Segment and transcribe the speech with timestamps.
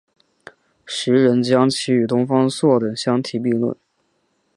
[0.83, 3.77] 时人将其与东方朔等相提并比。